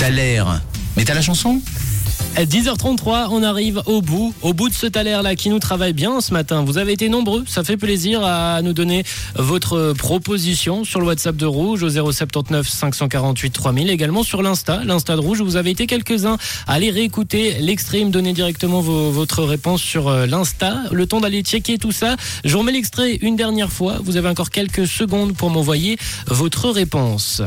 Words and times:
T'as 0.00 0.08
l'air. 0.08 0.62
Mais 0.96 1.04
t'as 1.04 1.12
la 1.12 1.20
chanson? 1.20 1.60
10h33, 2.38 3.26
on 3.32 3.42
arrive 3.42 3.82
au 3.84 4.00
bout, 4.00 4.32
au 4.40 4.54
bout 4.54 4.70
de 4.70 4.74
ce 4.74 4.86
taler 4.86 5.20
là 5.22 5.34
qui 5.34 5.50
nous 5.50 5.58
travaille 5.58 5.92
bien 5.92 6.22
ce 6.22 6.32
matin. 6.32 6.62
Vous 6.64 6.78
avez 6.78 6.92
été 6.92 7.10
nombreux, 7.10 7.44
ça 7.46 7.64
fait 7.64 7.76
plaisir 7.76 8.24
à 8.24 8.62
nous 8.62 8.72
donner 8.72 9.04
votre 9.34 9.92
proposition 9.92 10.84
sur 10.84 11.00
le 11.00 11.06
WhatsApp 11.06 11.36
de 11.36 11.44
Rouge 11.44 11.82
au 11.82 11.90
079 11.90 12.66
548 12.66 13.50
3000, 13.50 13.90
également 13.90 14.22
sur 14.22 14.40
l'Insta, 14.40 14.80
l'Insta 14.84 15.16
de 15.16 15.20
Rouge. 15.20 15.42
Vous 15.42 15.56
avez 15.56 15.68
été 15.68 15.86
quelques-uns 15.86 16.38
à 16.66 16.72
aller 16.72 16.90
réécouter 16.90 17.58
l'extrait, 17.60 18.02
me 18.02 18.10
donner 18.10 18.32
directement 18.32 18.80
votre 18.80 19.44
réponse 19.44 19.82
sur 19.82 20.08
euh, 20.08 20.24
l'Insta. 20.24 20.78
Le 20.92 21.04
temps 21.04 21.20
d'aller 21.20 21.42
checker 21.42 21.76
tout 21.76 21.92
ça. 21.92 22.16
Je 22.46 22.54
vous 22.54 22.60
remets 22.60 22.72
l'extrait 22.72 23.16
une 23.16 23.36
dernière 23.36 23.70
fois. 23.70 23.98
Vous 24.02 24.16
avez 24.16 24.30
encore 24.30 24.48
quelques 24.48 24.86
secondes 24.86 25.36
pour 25.36 25.50
m'envoyer 25.50 25.98
votre 26.26 26.70
réponse. 26.70 27.42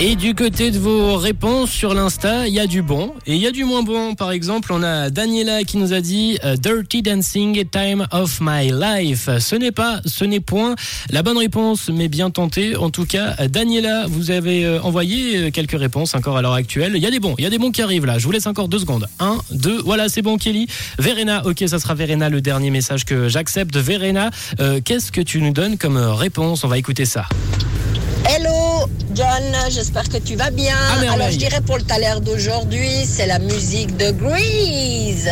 Et 0.00 0.14
du 0.14 0.32
côté 0.32 0.70
de 0.70 0.78
vos 0.78 1.16
réponses 1.16 1.72
sur 1.72 1.92
l'Insta, 1.92 2.46
il 2.46 2.54
y 2.54 2.60
a 2.60 2.68
du 2.68 2.82
bon 2.82 3.14
et 3.26 3.34
il 3.34 3.40
y 3.40 3.48
a 3.48 3.50
du 3.50 3.64
moins 3.64 3.82
bon. 3.82 4.14
Par 4.14 4.30
exemple, 4.30 4.72
on 4.72 4.84
a 4.84 5.10
Daniela 5.10 5.64
qui 5.64 5.76
nous 5.76 5.92
a 5.92 6.00
dit 6.00 6.38
euh, 6.44 6.54
Dirty 6.54 7.02
Dancing, 7.02 7.64
Time 7.68 8.06
of 8.12 8.38
My 8.40 8.70
Life. 8.70 9.28
Ce 9.40 9.56
n'est 9.56 9.72
pas, 9.72 10.00
ce 10.06 10.24
n'est 10.24 10.38
point 10.38 10.76
la 11.10 11.24
bonne 11.24 11.36
réponse, 11.36 11.90
mais 11.92 12.06
bien 12.06 12.30
tenté. 12.30 12.76
En 12.76 12.90
tout 12.90 13.06
cas, 13.06 13.48
Daniela, 13.48 14.06
vous 14.06 14.30
avez 14.30 14.64
euh, 14.64 14.80
envoyé 14.82 15.36
euh, 15.36 15.50
quelques 15.50 15.76
réponses 15.78 16.14
encore 16.14 16.36
à 16.36 16.42
l'heure 16.42 16.52
actuelle. 16.52 16.92
Il 16.94 17.02
y 17.02 17.06
a 17.06 17.10
des 17.10 17.18
bons, 17.18 17.34
il 17.36 17.42
y 17.42 17.46
a 17.48 17.50
des 17.50 17.58
bons 17.58 17.72
qui 17.72 17.82
arrivent 17.82 18.06
là. 18.06 18.18
Je 18.18 18.24
vous 18.24 18.32
laisse 18.32 18.46
encore 18.46 18.68
deux 18.68 18.78
secondes. 18.78 19.08
Un, 19.18 19.38
deux, 19.50 19.82
voilà, 19.82 20.08
c'est 20.08 20.22
bon, 20.22 20.36
Kelly. 20.36 20.68
Verena, 21.00 21.44
ok, 21.44 21.64
ça 21.66 21.80
sera 21.80 21.94
Verena, 21.94 22.28
le 22.28 22.40
dernier 22.40 22.70
message 22.70 23.04
que 23.04 23.28
j'accepte. 23.28 23.76
Verena, 23.76 24.30
qu'est-ce 24.84 25.10
que 25.10 25.20
tu 25.20 25.42
nous 25.42 25.52
donnes 25.52 25.76
comme 25.76 25.96
réponse? 25.96 26.62
On 26.62 26.68
va 26.68 26.78
écouter 26.78 27.04
ça. 27.04 27.26
Hello 28.30 28.86
John, 29.14 29.42
j'espère 29.70 30.06
que 30.06 30.18
tu 30.18 30.36
vas 30.36 30.50
bien. 30.50 30.74
Ah, 30.76 31.12
Alors 31.14 31.30
je 31.30 31.38
dirais 31.38 31.62
pour 31.62 31.78
le 31.78 31.82
taler 31.82 32.12
d'aujourd'hui, 32.20 33.06
c'est 33.06 33.26
la 33.26 33.38
musique 33.38 33.96
de 33.96 34.10
Grease. 34.10 35.30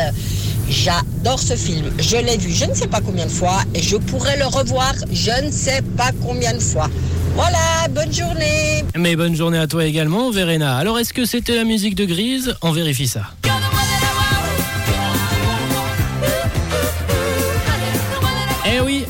J'adore 0.70 1.38
ce 1.38 1.56
film. 1.56 1.92
Je 1.98 2.16
l'ai 2.16 2.38
vu 2.38 2.52
je 2.52 2.64
ne 2.64 2.74
sais 2.74 2.86
pas 2.86 3.02
combien 3.02 3.26
de 3.26 3.30
fois 3.30 3.58
et 3.74 3.82
je 3.82 3.96
pourrais 3.96 4.38
le 4.38 4.46
revoir 4.46 4.94
je 5.12 5.44
ne 5.44 5.50
sais 5.50 5.82
pas 5.98 6.10
combien 6.22 6.54
de 6.54 6.58
fois. 6.58 6.88
Voilà, 7.34 7.86
bonne 7.90 8.12
journée. 8.14 8.82
Mais 8.96 9.14
bonne 9.14 9.36
journée 9.36 9.58
à 9.58 9.66
toi 9.66 9.84
également, 9.84 10.30
Verena. 10.30 10.78
Alors 10.78 10.98
est-ce 10.98 11.12
que 11.12 11.26
c'était 11.26 11.54
la 11.54 11.64
musique 11.64 11.96
de 11.96 12.06
Grease? 12.06 12.56
On 12.62 12.72
vérifie 12.72 13.08
ça. 13.08 13.24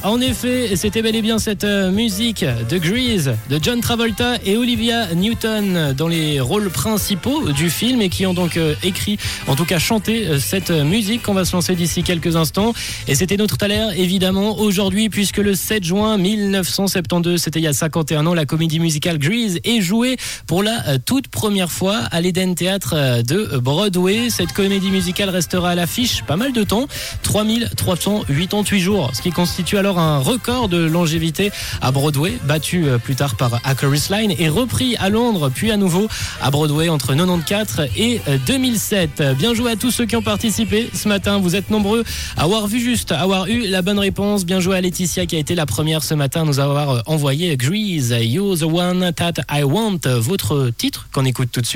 En 0.03 0.21
effet, 0.21 0.77
c'était 0.77 1.03
bel 1.03 1.17
et 1.17 1.23
bien 1.23 1.39
cette 1.39 1.65
euh, 1.65 1.91
musique 1.91 2.45
de 2.45 2.79
Grease 2.79 3.35
de 3.49 3.59
John 3.61 3.81
Travolta 3.81 4.35
et 4.45 4.57
Olivia 4.57 5.15
Newton 5.15 5.95
dans 5.97 6.07
les 6.07 6.39
rôles 6.39 6.71
principaux 6.71 7.51
du 7.53 7.71
film 7.71 8.01
et 8.01 8.09
qui 8.09 8.27
ont 8.27 8.35
donc 8.35 8.57
euh, 8.57 8.75
écrit, 8.83 9.19
en 9.47 9.57
tout 9.57 9.65
cas 9.65 9.79
chanté 9.79 10.27
euh, 10.27 10.39
cette 10.39 10.71
musique 10.71 11.23
qu'on 11.23 11.35
va 11.35 11.45
se 11.45 11.53
lancer 11.55 11.75
d'ici 11.75 12.03
quelques 12.03 12.37
instants. 12.37 12.73
Et 13.09 13.15
c'était 13.15 13.37
notre 13.37 13.57
taler 13.57 13.89
évidemment 13.97 14.59
aujourd'hui 14.59 15.09
puisque 15.09 15.39
le 15.39 15.55
7 15.55 15.83
juin 15.83 16.19
1972, 16.19 17.41
c'était 17.41 17.59
il 17.59 17.65
y 17.65 17.69
a 17.69 17.73
51 17.73 18.27
ans, 18.27 18.35
la 18.35 18.45
comédie 18.45 18.81
musicale 18.81 19.19
Grease 19.19 19.59
est 19.65 19.81
jouée 19.81 20.19
pour 20.47 20.63
la 20.63 20.99
toute 20.99 21.29
première 21.29 21.71
fois 21.71 21.97
à 22.11 22.21
l'Eden 22.21 22.55
Théâtre 22.55 23.23
de 23.23 23.59
Broadway. 23.59 24.31
Cette 24.31 24.53
comédie 24.53 24.91
musicale 24.91 25.31
restera 25.31 25.71
à 25.71 25.75
l'affiche 25.75 26.23
pas 26.23 26.37
mal 26.37 26.53
de 26.53 26.65
temps, 26.65 26.87
3388 27.23 28.81
jours, 28.81 29.11
ce 29.15 29.23
qui 29.23 29.31
constitue 29.31 29.79
alors 29.79 29.86
un 29.95 30.19
record 30.19 30.69
de 30.69 30.79
longévité 30.85 31.53
à 31.81 31.93
Broadway, 31.93 32.37
battu 32.45 32.89
euh, 32.89 32.99
plus 32.99 33.15
tard 33.15 33.37
par 33.37 33.61
Across 33.65 34.11
Line 34.11 34.35
et 34.37 34.49
repris 34.49 34.97
à 34.97 35.09
Londres, 35.09 35.51
puis 35.55 35.71
à 35.71 35.77
nouveau 35.77 36.09
à 36.43 36.51
Broadway 36.51 36.89
entre 36.89 37.15
94 37.15 37.89
et 37.97 38.21
2007. 38.47 39.21
Euh, 39.21 39.35
Bien 39.35 39.55
joué 39.55 39.71
à 39.73 39.77
tous 39.77 39.91
ceux 39.93 40.07
qui 40.07 40.17
ont 40.17 40.23
participé 40.23 40.91
ce 40.93 41.09
matin. 41.09 41.39
Vous 41.39 41.55
êtes 41.55 41.71
nombreux 41.71 42.03
à 42.37 42.43
avoir 42.43 42.67
vu 42.67 42.81
juste, 42.81 43.13
à 43.13 43.21
avoir 43.21 43.47
eu 43.47 43.69
la 43.69 43.83
bonne 43.83 43.99
réponse. 43.99 44.45
Bien 44.45 44.59
joué 44.59 44.77
à 44.77 44.81
Laetitia 44.81 45.27
qui 45.27 45.37
a 45.37 45.39
été 45.39 45.55
la 45.55 45.67
première 45.67 46.03
ce 46.03 46.15
matin 46.15 46.43
à 46.43 46.45
nous 46.45 46.59
avoir 46.59 47.03
envoyé 47.07 47.57
Grease, 47.57 48.15
You're 48.19 48.59
the 48.59 48.65
One 48.65 49.13
That 49.13 49.35
I 49.51 49.63
Want, 49.63 50.01
votre 50.19 50.71
titre 50.77 51.09
qu'on 51.13 51.25
écoute 51.25 51.51
tout 51.53 51.61
de 51.61 51.67
suite. 51.67 51.75